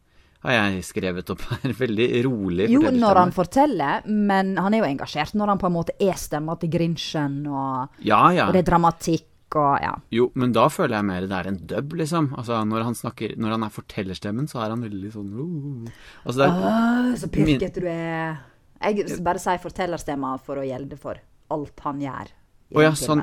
har 0.47 0.57
jeg 0.73 0.85
skrevet 0.89 1.31
opp 1.35 1.43
her. 1.51 1.73
Veldig 1.85 2.09
rolig 2.27 2.69
Jo, 2.73 2.83
når 2.95 3.21
han 3.23 3.33
forteller, 3.37 4.07
men 4.09 4.55
han 4.61 4.75
er 4.77 4.85
jo 4.85 4.89
engasjert 4.91 5.35
når 5.37 5.55
han 5.55 5.63
på 5.63 5.69
en 5.71 5.77
måte 5.77 5.97
er 6.03 6.19
stemma 6.21 6.57
til 6.61 6.73
Grinchen, 6.73 7.41
og, 7.51 7.97
Ja, 8.07 8.23
ja. 8.35 8.49
og 8.49 8.57
det 8.57 8.65
er 8.65 8.71
dramatikk 8.71 9.33
og 9.57 9.77
ja. 9.81 9.93
Jo, 10.13 10.27
men 10.35 10.51
da 10.53 10.67
føler 10.73 10.99
jeg 10.99 11.07
mer 11.07 11.27
det 11.31 11.37
er 11.39 11.49
en 11.53 11.59
dub, 11.71 11.95
liksom. 12.01 12.33
Altså, 12.37 12.59
når 12.67 12.83
han 12.89 12.97
snakker 12.99 13.37
Når 13.39 13.55
han 13.55 13.63
er 13.63 13.71
fortellerstemmen, 13.73 14.49
så 14.51 14.59
er 14.65 14.75
han 14.75 14.83
veldig 14.83 15.13
sånn 15.15 15.31
uh. 15.39 15.91
Altså, 16.25 16.37
det 16.41 16.49
er 16.49 16.57
Åh, 16.71 17.11
så 17.23 17.31
Min- 17.37 17.63
du 17.63 17.87
er. 17.87 18.37
Jeg 18.83 19.23
bare 19.25 19.41
sier 19.41 19.63
fortellerstemma 19.63 20.35
for 20.45 20.61
å 20.61 20.67
gjelde 20.67 20.99
for 21.01 21.23
alt 21.55 21.81
han 21.87 22.03
gjør. 22.03 22.33
Å 22.75 22.83
ja, 22.83 22.91
sånn. 22.99 23.23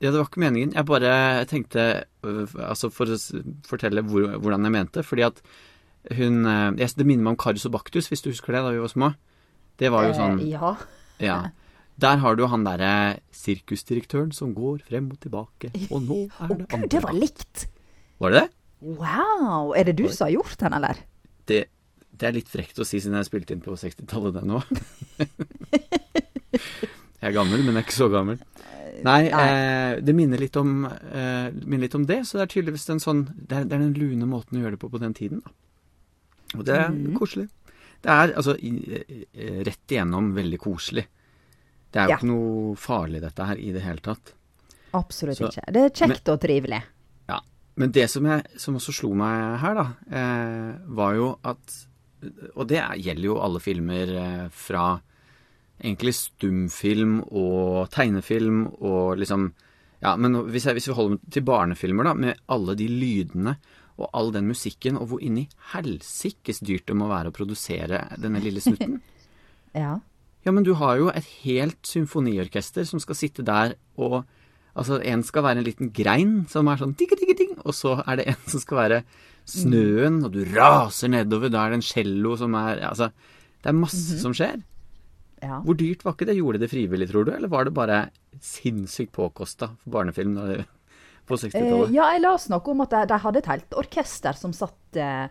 Ja, 0.00 0.10
det 0.12 0.20
var 0.20 0.28
ikke 0.28 0.42
meningen. 0.44 0.72
Jeg 0.76 0.86
bare 0.88 1.10
tenkte 1.50 1.84
øh, 2.24 2.46
Altså, 2.62 2.90
for 2.92 3.10
å 3.10 3.16
fortelle 3.66 4.04
hvor, 4.06 4.28
hvordan 4.38 4.68
jeg 4.68 4.74
mente. 4.74 5.04
Fordi 5.06 5.24
at 5.26 5.42
hun 6.14 6.46
øh, 6.46 6.76
jeg, 6.78 6.90
Det 6.96 7.06
minner 7.06 7.24
meg 7.24 7.34
om 7.34 7.38
Karius 7.40 7.66
og 7.66 7.72
Baktus, 7.76 8.08
hvis 8.12 8.22
du 8.22 8.30
husker 8.30 8.54
det, 8.54 8.62
da 8.64 8.74
vi 8.74 8.82
var 8.82 8.92
små. 8.92 9.12
Det 9.80 9.90
var 9.92 10.06
jo 10.08 10.12
sånn 10.16 10.40
Eh, 10.40 10.50
ja. 10.54 10.74
Ja. 11.20 11.38
Der 11.96 12.20
har 12.20 12.36
du 12.36 12.44
han 12.52 12.64
derre 12.66 13.18
sirkusdirektøren 13.32 14.32
som 14.36 14.52
går 14.54 14.82
frem 14.88 15.08
og 15.12 15.20
tilbake, 15.22 15.70
og 15.90 16.02
nå 16.04 16.18
er 16.44 16.52
det 16.52 16.66
gud, 16.68 16.88
det 16.92 17.00
var 17.02 17.16
likt! 17.16 17.66
Var 18.20 18.34
det 18.34 18.42
det? 18.42 18.50
Wow! 18.84 19.72
Er 19.76 19.88
det 19.88 19.96
du 19.96 20.04
som 20.12 20.26
har 20.26 20.34
gjort 20.36 20.58
den, 20.60 20.76
eller? 20.76 21.00
det? 21.48 21.62
Det 22.16 22.28
er 22.28 22.36
litt 22.36 22.48
frekt 22.48 22.78
å 22.80 22.84
si 22.88 23.00
siden 23.00 23.16
jeg 23.16 23.28
spilte 23.28 23.52
inn 23.56 23.64
på 23.64 23.74
60-tallet, 23.76 24.36
det 24.36 24.44
nå. 24.48 24.60
jeg 27.20 27.28
er 27.28 27.34
gammel, 27.36 27.60
men 27.64 27.74
jeg 27.74 27.80
er 27.82 27.84
ikke 27.86 27.96
så 27.96 28.08
gammel. 28.12 28.38
Nei, 29.04 29.18
Nei. 29.28 29.42
eh, 29.44 29.98
det 30.04 30.14
minner 30.16 30.40
litt, 30.40 30.56
om, 30.56 30.86
eh, 30.86 31.48
minner 31.52 31.84
litt 31.84 31.96
om 31.98 32.06
det, 32.08 32.22
så 32.28 32.38
det 32.38 32.46
er 32.46 32.52
tydeligvis 32.54 32.88
en 32.94 33.02
sånn 33.02 33.22
Det 33.36 33.52
er, 33.58 33.66
det 33.68 33.76
er 33.76 33.82
den 33.84 33.96
lune 33.98 34.28
måten 34.28 34.56
å 34.56 34.62
gjøre 34.64 34.76
det 34.76 34.82
på 34.84 34.92
på 34.92 35.00
den 35.02 35.16
tiden, 35.16 35.42
da. 35.44 35.52
Og 36.58 36.64
det 36.64 36.74
er 36.76 36.88
Mm. 36.90 37.14
koselig. 37.18 37.48
Det 38.02 38.10
er 38.12 38.32
altså 38.36 38.54
i, 38.58 38.72
eh, 39.34 39.64
rett 39.64 39.86
igjennom 39.88 40.32
veldig 40.34 40.58
koselig. 40.58 41.06
Det 41.92 42.00
er 42.00 42.06
jo 42.06 42.10
Ja. 42.10 42.16
ikke 42.16 42.28
noe 42.28 42.74
farlig, 42.76 43.20
dette 43.20 43.44
her, 43.46 43.56
i 43.56 43.72
det 43.72 43.82
hele 43.82 43.98
tatt. 44.00 44.32
Absolutt 44.94 45.36
Så- 45.38 45.48
ikke. 45.50 45.72
Det 45.72 45.82
er 45.82 46.06
kjekt 46.06 46.28
og 46.32 46.40
trivelig. 46.40 46.82
Ja, 47.28 47.40
men 47.76 47.90
det 47.92 48.08
som, 48.10 48.24
jeg, 48.24 48.44
som 48.58 48.74
også 48.76 48.92
slo 48.92 49.14
meg 49.14 49.58
her, 49.60 49.74
da, 49.74 49.86
eh, 50.10 50.78
var 50.86 51.14
jo 51.14 51.38
at 51.44 51.86
Og 52.56 52.66
det 52.66 52.78
er- 52.78 52.96
gjelder 52.96 53.22
jo 53.22 53.38
alle 53.38 53.60
filmer 53.60 54.08
eh, 54.08 54.48
fra 54.48 55.00
egentlig 55.84 56.14
stumfilm 56.14 57.20
og 57.30 57.90
tegnefilm 57.90 58.66
og 58.82 59.18
liksom 59.18 59.52
Ja, 60.02 60.14
men 60.16 60.32
hvis, 60.34 60.64
jeg, 60.64 60.74
hvis 60.76 60.88
vi 60.88 60.94
holder 60.94 61.18
til 61.30 61.42
barnefilmer, 61.42 62.04
da, 62.04 62.12
med 62.14 62.36
alle 62.50 62.74
de 62.76 62.86
lydene 62.86 63.56
og 63.98 64.10
all 64.12 64.30
den 64.34 64.46
musikken, 64.50 64.96
og 65.00 65.08
hvor 65.08 65.22
inni 65.24 65.46
helsikes 65.72 66.60
dyrt 66.60 66.86
det 66.86 66.96
må 66.96 67.08
være 67.08 67.30
å 67.32 67.36
produsere 67.36 68.02
denne 68.20 68.40
lille 68.44 68.60
snutten. 68.60 69.00
Ja. 69.76 69.98
Ja, 70.46 70.52
men 70.56 70.64
du 70.64 70.70
har 70.78 70.96
jo 70.96 71.10
et 71.10 71.26
helt 71.42 71.82
symfoniorkester 71.84 72.86
som 72.88 73.00
skal 73.02 73.14
sitte 73.18 73.42
der 73.44 73.74
og 73.98 74.22
Altså, 74.76 74.98
en 75.08 75.22
skal 75.24 75.40
være 75.44 75.58
en 75.62 75.64
liten 75.64 75.88
grein 75.96 76.32
som 76.52 76.68
er 76.68 76.76
sånn 76.76 76.90
digg, 77.00 77.14
digg, 77.16 77.30
digg, 77.38 77.52
og 77.64 77.72
så 77.72 77.94
er 78.06 78.18
det 78.20 78.26
en 78.28 78.42
som 78.52 78.60
skal 78.60 78.76
være 78.76 78.98
snøen, 79.48 80.18
og 80.26 80.34
du 80.34 80.42
raser 80.52 81.08
nedover, 81.08 81.48
da 81.48 81.62
er 81.64 81.72
det 81.72 81.78
en 81.78 81.86
cello 81.86 82.34
som 82.36 82.52
er 82.60 82.82
Altså, 82.90 83.08
det 83.64 83.70
er 83.72 83.78
masse 83.78 84.18
som 84.20 84.34
skjer. 84.36 84.60
ja. 85.40 85.62
Hvor 85.64 85.78
dyrt 85.80 86.04
var 86.04 86.12
ikke 86.12 86.28
det? 86.28 86.36
Gjorde 86.36 86.60
det 86.60 86.68
frivillig, 86.72 87.08
tror 87.08 87.24
du, 87.24 87.32
eller 87.32 87.48
var 87.48 87.64
det 87.64 87.72
bare 87.76 88.00
sinnssykt 88.44 89.12
påkosta 89.16 89.70
for 89.80 89.90
barnefilm 89.96 90.34
da 90.36 90.46
det- 90.50 90.66
på 91.26 91.34
Eh, 91.34 91.42
60-tallet? 91.48 91.90
ja, 91.94 92.10
jeg 92.14 92.22
las 92.22 92.48
noe 92.52 92.72
om 92.72 92.80
at 92.86 92.90
de, 92.94 93.00
de 93.10 93.18
hadde 93.24 93.38
et 93.42 93.50
helt 93.50 93.74
orkester 93.82 94.32
som 94.38 94.52
satt 94.56 94.96
eh, 95.00 95.26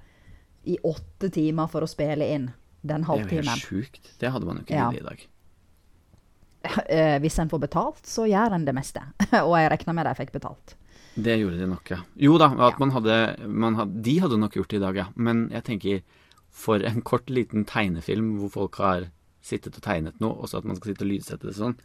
i 0.65 0.77
åtte 0.83 1.29
timer 1.31 1.67
for 1.71 1.85
å 1.85 1.89
spille 1.89 2.27
inn 2.35 2.49
den 2.85 3.01
det 3.01 3.09
er 3.09 3.21
jo 3.23 3.41
helt 3.41 3.63
sjukt. 3.65 4.11
Det 4.21 4.29
hadde 4.29 4.45
man 4.45 4.57
jo 4.59 4.65
ikke 4.67 4.75
Ja. 4.77 4.91
i 4.93 5.01
dag. 5.05 5.25
Eh, 6.89 7.19
hvis 7.21 7.35
en 7.39 7.49
får 7.49 7.59
betalt, 7.61 7.99
så 8.09 8.23
gjør 8.25 8.55
en 8.55 8.63
det 8.65 8.73
meste. 8.73 9.01
og 9.45 9.53
jeg 9.59 9.69
regner 9.69 9.93
med 9.93 10.07
de 10.09 10.13
fikk 10.17 10.31
betalt. 10.33 10.73
Det 11.15 11.35
gjorde 11.39 11.59
de 11.61 11.67
nok, 11.69 11.89
ja. 11.93 11.99
Jo 12.19 12.37
da, 12.41 12.47
at 12.57 12.73
Ja. 12.73 12.79
man 12.81 12.91
hadde, 12.91 13.17
man 13.47 13.75
hadde 13.77 14.01
De 14.03 14.15
hadde 14.19 14.37
nok 14.41 14.55
gjort 14.57 14.69
det 14.73 14.79
i 14.81 14.83
dag, 14.83 14.95
ja. 14.97 15.05
Men 15.15 15.45
jeg 15.53 15.63
tenker 15.63 16.01
for 16.49 16.81
en 16.83 17.01
kort, 17.05 17.29
liten 17.29 17.65
tegnefilm 17.69 18.33
hvor 18.39 18.49
folk 18.51 18.75
har 18.81 19.05
sittet 19.45 19.77
og 19.77 19.83
tegnet 19.85 20.17
noe, 20.19 20.33
og 20.41 20.49
så 20.49 20.57
at 20.57 20.65
man 20.65 20.75
skal 20.79 20.91
sitte 20.93 21.05
og 21.05 21.11
lydsette 21.11 21.45
det 21.45 21.53
sånn 21.55 21.75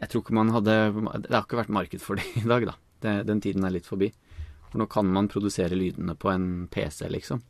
Jeg 0.00 0.08
tror 0.10 0.22
ikke 0.24 0.34
man 0.34 0.48
hadde 0.50 0.74
Det 1.22 1.30
har 1.30 1.44
ikke 1.44 1.60
vært 1.60 1.70
marked 1.76 2.00
for 2.02 2.16
det 2.18 2.24
i 2.42 2.46
dag, 2.48 2.66
da. 2.66 2.74
Det, 3.00 3.14
den 3.26 3.40
tiden 3.40 3.64
er 3.64 3.74
litt 3.74 3.86
forbi. 3.88 4.10
For 4.70 4.78
nå 4.78 4.86
kan 4.92 5.08
man 5.10 5.28
produsere 5.28 5.74
lydene 5.78 6.14
på 6.14 6.30
en 6.32 6.66
PC, 6.70 7.08
liksom. 7.10 7.40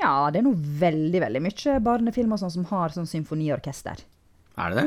Ja, 0.00 0.30
det 0.32 0.40
er 0.40 0.46
nå 0.46 0.52
veldig, 0.56 1.20
veldig 1.20 1.42
mye 1.44 1.78
barnefilmer 1.84 2.38
sånn 2.40 2.52
som 2.54 2.64
har 2.70 2.92
sånn 2.94 3.08
symfoniorkester. 3.10 4.00
Er 4.60 4.70
det 4.74 4.82
det? 4.84 4.86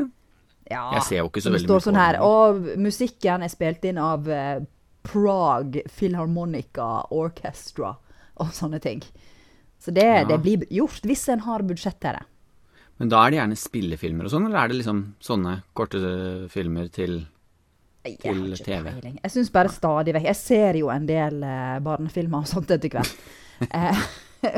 Ja. 0.71 0.85
Jeg 0.95 1.03
ser 1.09 1.19
jo 1.19 1.27
ikke 1.29 1.43
så 1.43 1.51
veldig 1.51 1.67
står 1.67 1.81
på 1.81 1.85
sånn 1.89 1.99
her. 1.99 2.17
Og 2.23 2.69
musikken 2.81 3.43
er 3.43 3.51
spilt 3.51 3.83
inn 3.89 3.99
av 4.01 4.29
eh, 4.31 4.63
Prague 5.03 5.83
Philharmonica 5.91 6.87
Orchestra 7.11 7.91
og 8.41 8.53
sånne 8.55 8.79
ting. 8.81 9.03
Så 9.83 9.91
det, 9.91 10.05
Ja. 10.07 10.23
det 10.25 10.39
blir 10.41 10.63
gjort 10.71 11.03
hvis 11.03 11.27
en 11.29 11.43
har 11.43 11.61
budsjett 11.67 11.99
til 11.99 12.15
det. 12.15 12.23
Men 13.01 13.09
da 13.09 13.25
er 13.25 13.31
det 13.33 13.37
gjerne 13.41 13.57
spillefilmer 13.59 14.25
og 14.25 14.31
sånn, 14.31 14.45
eller 14.47 14.63
er 14.63 14.67
det 14.71 14.77
liksom 14.79 14.99
sånne 15.19 15.57
korte 15.75 15.99
filmer 16.53 16.87
til 16.93 17.25
Til 18.03 18.57
TV. 18.59 18.83
peiling. 18.83 19.19
Jeg 19.23 19.31
syns 19.31 19.51
bare 19.53 19.71
stadig 19.71 20.13
vekk 20.17 20.25
Jeg 20.27 20.39
ser 20.39 20.79
jo 20.79 20.89
en 20.91 21.05
del 21.07 21.39
uh, 21.39 21.79
barnefilmer 21.83 22.43
og 22.43 22.49
sånt 22.51 22.71
etter 22.75 22.91
hvert. 22.91 23.13
uh, 23.71 24.05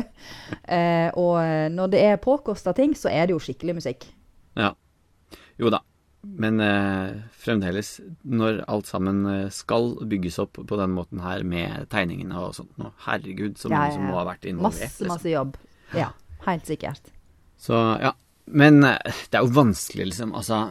og 1.22 1.36
når 1.76 1.92
det 1.94 2.00
er 2.02 2.22
påkosta 2.22 2.74
ting, 2.74 2.96
så 2.98 3.12
er 3.14 3.28
det 3.28 3.36
jo 3.36 3.42
skikkelig 3.44 3.76
musikk. 3.78 4.08
Ja. 4.58 4.72
Jo 5.62 5.70
da. 5.70 5.84
Men 6.26 6.58
fremdeles, 7.38 8.00
når 8.26 8.64
alt 8.66 8.90
sammen 8.90 9.20
skal 9.54 9.92
bygges 10.10 10.40
opp 10.42 10.58
på 10.58 10.80
den 10.80 10.96
måten 10.96 11.22
her 11.22 11.46
med 11.46 11.86
tegningene 11.92 12.40
og 12.42 12.56
sånt 12.58 12.74
nå, 12.82 12.90
herregud, 13.06 13.60
så 13.62 13.70
Ja, 13.70 13.76
mange 13.76 13.92
ja, 13.92 14.00
som 14.00 14.08
må 14.10 14.18
ha 14.18 14.24
vært 14.32 14.48
involvert. 14.50 14.82
Masse, 14.82 14.90
liksom. 14.90 15.12
masse 15.14 15.36
jobb. 15.36 15.60
Ja, 15.94 16.08
helt 16.48 16.66
sikkert. 16.66 17.14
Så 17.62 17.78
ja. 18.02 18.16
Men 18.46 18.82
det 18.82 19.38
er 19.38 19.46
jo 19.46 19.54
vanskelig, 19.54 20.10
liksom. 20.16 20.34
Altså, 20.34 20.64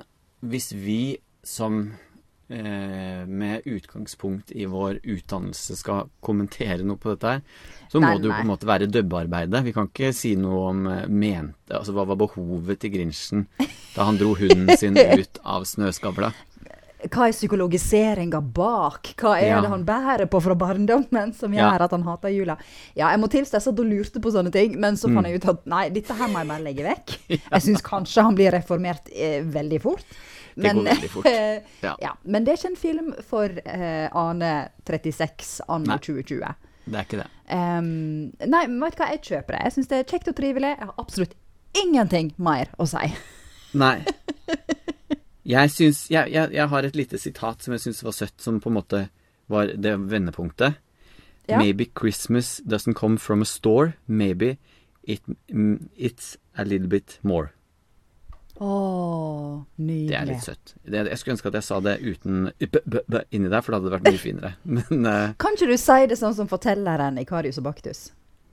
hvis 0.42 0.72
vi 0.74 1.00
som 1.46 1.84
med 2.48 3.62
utgangspunkt 3.64 4.50
i 4.52 4.66
vår 4.68 4.98
utdannelse 5.02 5.76
skal 5.78 6.08
kommentere 6.24 6.84
noe 6.84 6.96
på 7.00 7.14
dette 7.14 7.26
her, 7.36 7.42
så 7.90 8.00
må 8.02 8.10
Nei, 8.10 8.18
det 8.20 8.28
jo 8.28 8.34
på 8.34 8.40
en 8.44 8.50
måte 8.52 8.68
være 8.68 8.88
dubbearbeidet. 8.90 9.64
Vi 9.64 9.72
kan 9.72 9.88
ikke 9.88 10.12
si 10.14 10.34
noe 10.36 10.68
om 10.70 10.86
eh, 10.90 11.06
mente 11.08 11.72
Altså 11.78 11.94
hva 11.96 12.04
var 12.06 12.16
behovet 12.20 12.78
til 12.82 12.92
Grinchen 12.92 13.46
da 13.94 14.04
han 14.04 14.18
dro 14.20 14.34
hunden 14.36 14.76
sin 14.76 14.98
ut 15.20 15.40
av 15.44 15.64
snøskavla? 15.64 16.32
Hva 17.04 17.26
er 17.28 17.34
psykologiseringa 17.36 18.38
bak? 18.56 19.10
Hva 19.20 19.34
er 19.36 19.50
Ja. 19.50 19.60
det 19.60 19.68
han 19.68 19.82
bærer 19.84 20.24
på 20.32 20.40
fra 20.40 20.54
barndommen 20.56 21.34
som 21.36 21.52
Ja. 21.52 21.70
gjør 21.70 21.84
at 21.84 21.90
han 21.92 22.02
hater 22.06 22.28
jula? 22.32 22.56
Ja, 22.96 23.10
jeg 23.12 23.20
må 23.20 23.28
tilstå 23.28 23.58
jeg 23.58 23.62
satt 23.66 23.78
og 23.80 23.90
lurte 23.90 24.20
på 24.24 24.32
sånne 24.32 24.52
ting, 24.52 24.78
men 24.80 24.94
så 24.96 25.08
Mm. 25.08 25.14
fant 25.16 25.26
jeg 25.28 25.36
ut 25.42 25.48
at 25.52 25.66
nei, 25.66 25.88
dette 25.90 26.14
her 26.16 26.28
må 26.28 26.38
jeg 26.40 26.48
bare 26.48 26.64
legge 26.64 26.84
vekk. 26.84 27.18
Jeg 27.52 27.60
syns 27.62 27.82
kanskje 27.84 28.22
han 28.24 28.34
blir 28.34 28.52
reformert 28.56 29.08
eh, 29.12 29.42
veldig 29.44 29.80
fort. 29.82 30.04
Det 30.54 30.72
går 30.74 30.86
veldig 30.90 31.10
fort. 31.10 31.26
Ja. 31.84 31.94
ja, 32.00 32.12
men 32.22 32.44
det 32.44 32.54
er 32.54 32.60
ikke 32.60 32.70
en 32.72 32.80
film 32.80 33.10
for 33.26 33.52
uh, 33.66 34.18
Ane 34.20 34.52
36 34.86 35.60
anno 35.68 35.94
Nei. 35.94 35.98
2020. 36.04 36.54
Det 36.84 36.98
er 37.00 37.06
ikke 37.08 37.20
det. 37.22 37.28
Um, 37.48 37.88
nei, 38.44 38.62
men 38.68 38.80
vet 38.84 38.96
du 38.96 39.02
hva, 39.02 39.10
jeg 39.14 39.22
kjøper 39.24 39.56
det. 39.56 39.62
Jeg 39.66 39.76
syns 39.76 39.90
det 39.90 39.98
er 39.98 40.08
kjekt 40.12 40.30
og 40.30 40.36
trivelig. 40.38 40.72
Jeg 40.74 40.90
har 40.90 41.00
absolutt 41.00 41.36
ingenting 41.80 42.32
mer 42.36 42.70
å 42.78 42.86
si. 42.88 43.10
Nei. 43.84 43.96
Jeg 45.44 45.72
syns 45.74 46.06
jeg, 46.08 46.30
jeg, 46.32 46.54
jeg 46.56 46.70
har 46.72 46.86
et 46.86 46.96
lite 46.96 47.20
sitat 47.20 47.64
som 47.64 47.74
jeg 47.74 47.84
syns 47.84 48.04
var 48.06 48.16
søtt, 48.16 48.36
som 48.40 48.60
på 48.62 48.70
en 48.70 48.78
måte 48.78 49.02
var 49.52 49.74
det 49.76 49.96
vendepunktet. 50.08 50.80
Ja. 51.46 51.58
Maybe 51.58 51.84
Christmas 51.84 52.60
doesn't 52.64 52.96
come 52.96 53.18
from 53.18 53.42
a 53.42 53.44
store. 53.44 53.92
Maybe 54.06 54.56
it, 55.02 55.20
mm, 55.52 55.88
it's 55.96 56.38
a 56.56 56.64
little 56.64 56.88
bit 56.88 57.18
more. 57.22 57.52
Å, 58.62 58.72
nydelig. 59.82 60.08
Det 60.10 60.18
er 60.18 60.28
litt 60.28 60.44
søtt. 60.44 60.74
Det, 60.86 61.00
jeg 61.10 61.18
skulle 61.18 61.34
ønske 61.34 61.50
at 61.50 61.56
jeg 61.58 61.66
sa 61.66 61.78
det 61.82 61.94
uten 62.04 62.44
b, 62.60 62.68
b, 62.70 63.00
b 63.10 63.22
inni 63.34 63.50
der, 63.50 63.64
for 63.64 63.74
det 63.74 63.80
hadde 63.80 63.94
vært 63.96 64.06
mye 64.06 64.20
finere. 64.22 64.52
Men 64.76 65.08
uh, 65.08 65.32
Kan 65.42 65.58
ikke 65.58 65.72
du 65.72 65.78
si 65.80 65.98
det 66.10 66.18
sånn 66.20 66.36
som 66.38 66.50
fortelleren 66.50 67.18
i 67.18 67.26
Karius 67.28 67.58
og 67.62 67.66
Baktus? 67.66 68.04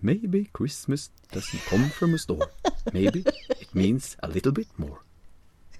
Maybe 0.01 0.48
Christmas 0.58 1.12
doesn't 1.34 1.62
come 1.70 1.91
from 1.93 2.15
a 2.17 2.22
store. 2.22 2.50
Maybe 2.96 3.22
it 3.60 3.75
means 3.77 4.15
a 4.25 4.29
little 4.31 4.51
bit 4.51 4.72
more. 4.81 5.03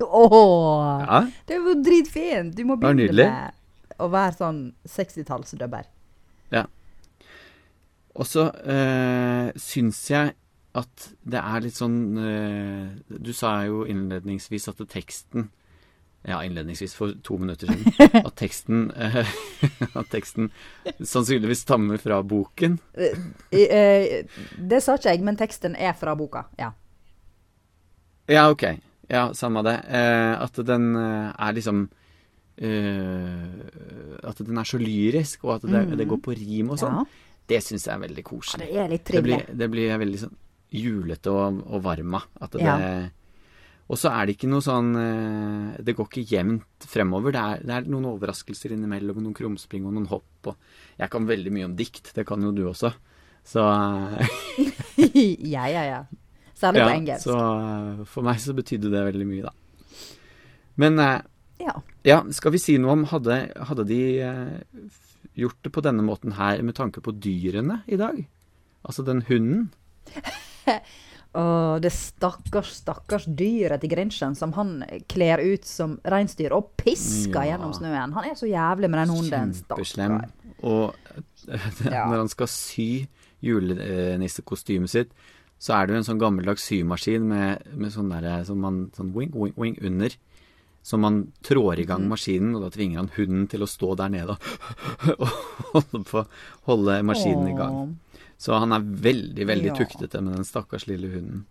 Åh, 0.02 1.02
Ja, 1.02 1.24
det 1.50 1.58
er 1.58 1.66
jo 1.66 1.74
dritfint. 1.82 2.54
Du 2.58 2.62
må 2.70 2.78
begynne 2.78 3.10
med 3.18 3.98
å 4.02 4.08
være 4.10 4.38
sånn 4.38 4.62
60-tallsdubber. 4.90 5.90
Og 8.12 8.28
så 8.28 8.50
øh, 8.52 9.52
syns 9.56 10.00
jeg 10.12 10.34
at 10.78 11.08
det 11.28 11.40
er 11.40 11.64
litt 11.66 11.76
sånn 11.76 11.96
øh, 12.16 13.18
Du 13.20 13.34
sa 13.36 13.58
jo 13.68 13.84
innledningsvis 13.90 14.70
at 14.72 14.80
teksten 14.92 15.50
Ja, 16.24 16.38
innledningsvis 16.46 16.94
for 16.96 17.16
to 17.26 17.36
minutter 17.42 17.68
siden. 17.68 17.96
At 18.28 18.36
teksten, 18.38 18.92
øh, 18.94 19.32
at 20.00 20.12
teksten 20.14 20.52
sannsynligvis 21.02 21.64
stammer 21.66 21.98
fra 21.98 22.20
boken. 22.22 22.76
Eh, 22.94 24.20
det 24.54 24.84
sa 24.86 25.00
ikke 25.00 25.16
jeg, 25.16 25.24
men 25.26 25.40
teksten 25.40 25.74
er 25.74 25.96
fra 25.98 26.14
boka. 26.14 26.44
Ja. 26.62 26.70
Ja, 28.30 28.44
ok. 28.54 28.68
Ja, 29.10 29.32
samme 29.34 29.66
det. 29.66 29.74
Eh, 29.90 30.36
at 30.46 30.62
den 30.68 30.94
er 30.96 31.58
liksom 31.58 31.90
At 32.62 34.38
den 34.46 34.58
er 34.62 34.68
så 34.70 34.78
lyrisk, 34.78 35.48
og 35.48 35.56
at 35.56 35.66
det, 35.66 35.98
det 35.98 36.06
går 36.06 36.22
på 36.22 36.38
rim 36.38 36.70
og 36.70 36.78
sånn. 36.84 37.02
Det 37.50 37.64
syns 37.66 37.88
jeg 37.88 37.96
er 37.96 38.06
veldig 38.06 38.24
koselig. 38.30 38.70
Ja. 38.70 38.74
Det 38.76 38.86
er 38.86 38.94
litt 38.94 39.10
Det 39.10 39.26
blir, 39.26 39.42
det 39.58 39.72
blir 39.74 39.90
jeg 39.90 40.06
veldig 40.06 40.22
sånn 40.28 40.38
julete 40.72 41.32
og, 41.34 41.62
og 41.68 41.84
varma. 41.86 42.22
At 42.42 42.56
det, 42.56 42.62
Ja. 42.66 42.78
Og 43.92 43.98
så 44.00 44.08
er 44.16 44.24
det 44.30 44.38
ikke 44.38 44.48
noe 44.48 44.64
sånn 44.64 44.94
eh, 44.96 45.80
Det 45.84 45.98
går 45.98 46.08
ikke 46.08 46.22
jevnt 46.30 46.86
fremover. 46.88 47.34
Det 47.36 47.42
er, 47.42 47.64
det 47.68 47.74
er 47.76 47.88
noen 47.92 48.06
overraskelser 48.14 48.72
innimellom, 48.72 49.20
noen 49.20 49.36
krumspring 49.36 49.84
og 49.84 49.92
noen 49.98 50.08
hopp. 50.08 50.48
Og 50.48 50.56
jeg 51.02 51.12
kan 51.12 51.28
veldig 51.28 51.52
mye 51.52 51.68
om 51.68 51.74
dikt. 51.76 52.14
Det 52.16 52.24
kan 52.30 52.40
jo 52.46 52.54
du 52.56 52.62
også. 52.70 52.94
Så, 53.44 53.60
ja, 55.56 55.66
ja, 55.68 55.84
ja. 55.90 56.00
Særlig 56.56 56.80
ja, 56.84 56.88
på 56.88 56.96
engelsk. 56.96 57.26
så 57.26 57.36
eh, 57.42 58.04
for 58.08 58.24
meg 58.30 58.40
så 58.40 58.56
betydde 58.56 58.92
det 58.94 59.04
veldig 59.10 59.28
mye, 59.28 59.50
da. 59.50 60.00
Men 60.80 61.00
eh, 61.04 61.18
Ja. 61.66 61.74
ja, 62.08 62.22
skal 62.34 62.56
vi 62.56 62.62
si 62.62 62.78
noe 62.82 62.96
om 62.96 63.04
Hadde, 63.12 63.36
hadde 63.68 63.84
de 63.90 64.00
gjort 65.38 65.60
det 65.66 65.72
på 65.76 65.84
denne 65.86 66.02
måten 66.06 66.34
her 66.40 66.62
med 66.66 66.78
tanke 66.80 67.04
på 67.04 67.12
dyrene 67.22 67.82
i 67.92 68.00
dag? 68.00 68.24
Altså 68.88 69.04
den 69.06 69.22
hunden? 69.28 69.68
Og 71.42 71.80
det 71.80 71.94
stakkars, 71.96 72.74
stakkars 72.82 73.24
dyret 73.26 73.80
til 73.80 73.90
Grinchen 73.94 74.34
som 74.36 74.52
han 74.58 74.82
kler 75.08 75.40
ut 75.40 75.64
som 75.64 75.94
reinsdyr 76.04 76.52
og 76.52 76.74
pisker 76.76 77.46
Ja. 77.48 77.54
gjennom 77.54 77.72
snøen. 77.78 78.12
Han 78.18 78.26
er 78.28 78.36
så 78.36 78.50
jævlig 78.52 78.90
med 78.92 79.00
den 79.00 79.14
hunden. 79.16 79.54
Kjempeslem. 79.56 80.18
Og 80.64 80.94
Ja. 81.88 82.04
når 82.12 82.18
han 82.18 82.28
skal 82.30 82.48
sy 82.52 83.08
julenissekostymet 83.42 84.90
sitt, 84.92 85.14
så 85.62 85.76
er 85.78 85.88
det 85.88 85.94
jo 85.96 86.02
en 86.02 86.08
sånn 86.10 86.20
gammeldags 86.22 86.66
symaskin 86.68 87.24
med, 87.30 87.64
med 87.78 87.94
sånn 87.94 88.10
derre 88.12 88.42
som 88.46 88.60
man 88.62 88.84
Sånn 88.98 89.14
wing, 89.16 89.32
wing, 89.34 89.54
wing 89.56 89.78
under. 89.86 90.10
Så 90.84 90.98
man 90.98 91.32
trår 91.46 91.78
i 91.80 91.84
Mhm. 91.84 91.88
gang 91.88 92.08
maskinen, 92.10 92.56
og 92.56 92.64
da 92.64 92.70
tvinger 92.74 92.98
han 92.98 93.12
hunden 93.16 93.48
til 93.48 93.62
å 93.62 93.70
stå 93.70 93.96
der 93.96 94.10
nede 94.10 94.36
og 94.36 95.28
holde, 95.74 96.04
på, 96.10 96.26
holde 96.66 97.04
maskinen 97.06 97.48
i 97.54 97.58
gang. 97.58 98.00
Så 98.42 98.58
han 98.58 98.74
er 98.74 98.82
veldig, 98.82 99.46
veldig 99.46 99.70
Ja. 99.70 99.76
tuktete 99.78 100.22
med 100.26 100.34
den 100.40 100.46
stakkars 100.48 100.88
lille 100.90 101.12
hunden. 101.14 101.44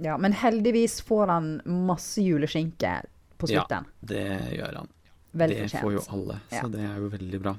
Ja, 0.00 0.16
men 0.20 0.32
heldigvis 0.32 1.00
får 1.04 1.26
han 1.28 1.48
masse 1.64 2.22
juleskinke 2.24 3.02
på 3.38 3.48
slutten. 3.50 3.84
Ja. 3.84 4.06
Det 4.12 4.24
gjør 4.56 4.74
han. 4.80 4.88
Vel 5.36 5.52
det 5.52 5.70
får 5.72 5.92
jo 5.92 6.02
alle, 6.16 6.38
så 6.48 6.62
Ja. 6.62 6.68
det 6.72 6.80
er 6.80 6.96
jo 7.02 7.08
veldig 7.12 7.40
bra. 7.42 7.56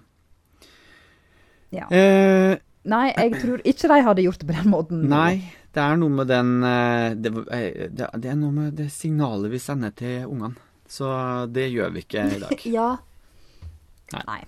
Ja. 1.69 1.87
Eh, 1.91 2.57
Nei, 2.87 3.11
jeg 3.17 3.33
tror 3.41 3.61
ikke 3.67 3.89
de 3.91 4.01
hadde 4.05 4.23
gjort 4.23 4.39
det 4.39 4.47
på 4.47 4.55
den 4.63 4.71
måten. 4.71 5.01
Nei, 5.11 5.51
det 5.75 5.81
er 5.83 5.97
noe 5.99 6.09
med 6.09 6.27
den 6.29 6.63
eh, 6.63 7.13
det, 7.19 7.31
eh, 7.51 7.89
det, 7.91 8.07
det 8.21 8.29
er 8.31 8.37
noe 8.39 8.51
med 8.55 8.75
det 8.79 8.87
signalet 8.95 9.51
vi 9.51 9.59
sender 9.59 9.91
til 9.91 10.25
ungene. 10.25 10.55
Så 10.87 11.09
det 11.51 11.65
gjør 11.73 11.91
vi 11.93 12.05
ikke 12.05 12.23
i 12.37 12.39
dag. 12.39 12.65
Ja. 12.77 12.97
Nei. 14.13 14.23
Nei. 14.25 14.43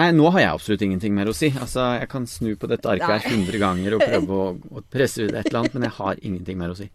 Nei, 0.00 0.08
nå 0.16 0.30
har 0.32 0.40
jeg 0.40 0.54
absolutt 0.54 0.86
ingenting 0.86 1.12
mer 1.16 1.28
å 1.28 1.36
si. 1.36 1.50
Altså, 1.52 1.90
Jeg 2.00 2.08
kan 2.12 2.26
snu 2.30 2.54
på 2.56 2.70
dette 2.70 2.88
arket 2.88 3.26
her 3.26 3.34
100 3.34 3.60
ganger 3.60 3.98
og 3.98 4.06
prøve 4.06 4.38
å, 4.38 4.48
å 4.80 4.84
presse 4.88 5.26
ut 5.26 5.34
et 5.34 5.44
eller 5.44 5.60
annet, 5.60 5.76
men 5.76 5.88
jeg 5.90 5.96
har 5.98 6.24
ingenting 6.30 6.60
mer 6.60 6.72
å 6.72 6.78
si. 6.78 6.88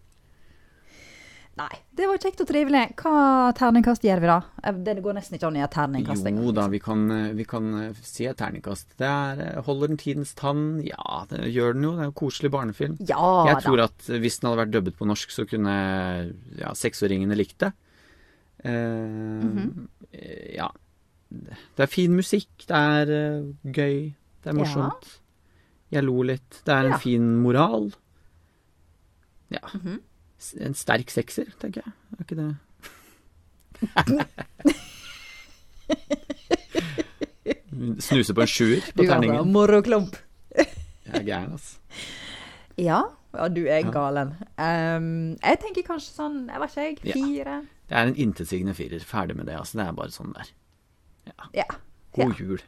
Nei. 1.55 1.71
Det 1.95 2.03
var 2.09 2.19
kjekt 2.19 2.41
og 2.43 2.49
trivelig. 2.49 2.81
Hva 2.99 3.51
terningkast 3.55 4.03
gjør 4.03 4.19
vi 4.19 4.27
da? 4.27 4.39
Eh, 4.59 4.79
Det 4.83 4.97
går 5.03 5.15
nesten 5.15 5.37
ikke 5.37 5.47
an 5.47 5.55
i 5.55 5.61
gjøre 5.63 5.71
terningkast. 5.71 6.27
Jo 6.35 6.51
da, 6.55 6.65
vi 6.73 6.81
kan, 6.83 7.05
eh, 7.15 7.31
vi 7.37 7.45
kan 7.47 7.69
eh, 7.79 8.01
si 8.03 8.27
et 8.27 8.35
terningkast. 8.41 8.97
Det 8.99 9.07
er 9.07 9.61
Holder 9.63 9.93
den 9.93 10.01
tidens 10.01 10.33
tann? 10.35 10.81
Ja, 10.83 11.23
det 11.29 11.47
gjør 11.55 11.77
den 11.77 11.87
jo. 11.87 11.93
Det 11.95 12.03
er 12.03 12.11
jo 12.11 12.17
koselig 12.19 12.51
barnefilm. 12.51 12.97
Ja 13.07 13.45
Jeg 13.47 13.61
da. 13.61 13.63
tror 13.63 13.85
at 13.85 14.09
hvis 14.11 14.41
den 14.41 14.49
hadde 14.49 14.63
vært 14.65 14.75
dubbet 14.75 14.99
på 14.99 15.07
norsk, 15.07 15.31
så 15.31 15.47
kunne 15.47 15.75
ja, 16.59 16.73
seksåringene 16.75 17.39
likt 17.39 17.59
det. 17.63 17.71
Uh, 18.65 18.71
mm 18.71 19.51
-hmm. 19.55 19.87
Ja. 20.55 20.71
Det 21.29 21.83
er 21.83 21.87
fin 21.91 22.15
musikk, 22.15 22.47
det 22.67 22.77
er 22.77 23.09
eh, 23.15 23.43
gøy, 23.73 24.13
det 24.43 24.49
er 24.51 24.53
morsomt. 24.53 25.19
Jeg 25.91 26.03
lo 26.03 26.21
litt. 26.23 26.61
Det 26.65 26.73
er 26.73 26.85
en 26.85 26.91
Ja. 26.91 26.97
fin 26.97 27.35
moral. 27.41 27.93
Ja. 29.51 29.59
Mm 29.73 29.81
-hmm. 29.81 29.99
En 30.61 30.73
sterk 30.73 31.09
sekser, 31.09 31.45
tenker 31.59 31.81
jeg. 31.85 31.93
Er 32.13 32.17
ikke 32.23 32.35
det 32.35 32.55
Snuse 37.99 38.33
på 38.33 38.41
en 38.41 38.47
sjuer 38.47 38.81
på 38.95 39.03
Du 39.03 39.07
terningen. 39.09 39.51
moroklump. 39.51 40.15
Jeg 40.55 40.67
er 41.13 41.23
gæren, 41.23 41.51
altså. 41.51 41.77
Ja, 42.77 43.01
og 43.33 43.55
du 43.55 43.61
er 43.65 43.77
Ja. 43.85 43.89
galen. 43.91 44.27
Um, 44.59 45.37
jeg 45.43 45.57
tenker 45.61 45.81
kanskje 45.87 46.11
sånn, 46.11 46.49
jeg 46.51 46.59
vet 46.59 46.69
ikke 46.69 47.07
jeg, 47.07 47.15
Ja. 47.15 47.25
fire? 47.25 47.61
Det 47.89 47.97
er 47.97 48.01
en 48.07 48.15
intetsigende 48.15 48.73
firer. 48.73 48.99
Ferdig 48.99 49.35
med 49.35 49.45
det, 49.45 49.55
altså. 49.55 49.77
Det 49.77 49.87
er 49.87 49.91
bare 49.93 50.09
sånn 50.11 50.33
der. 50.33 50.43
Ja. 51.53 51.67
God 52.15 52.39
jul. 52.39 52.61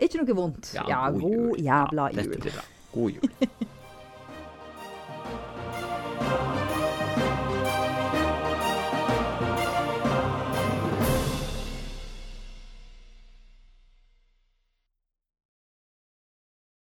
Ikke 0.00 0.20
noe 0.22 0.36
vondt. 0.36 0.72
Ja, 0.74 1.10
god, 1.10 1.20
jul. 1.20 1.58
jævla 1.60 2.10
jul. 2.16 2.52
God 2.92 3.10
jul. 3.10 3.30